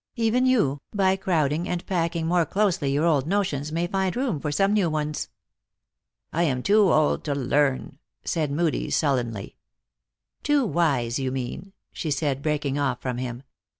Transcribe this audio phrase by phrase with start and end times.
[0.15, 4.51] Even you, by crowding and packing more closely your old notions, may find room for
[4.51, 5.29] some new ones.
[6.31, 9.57] 4 U I am too old to learn," said Moodie, sullenly."
[10.41, 13.43] Too wise, you mean," she said, breaking off from him.